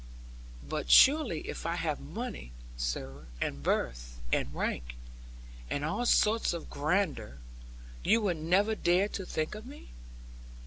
[0.67, 4.95] 'But surely if I have money, sir, and birth, and rank,
[5.69, 7.37] and all sorts of grandeur,
[8.03, 9.89] you would never dare to think of me.'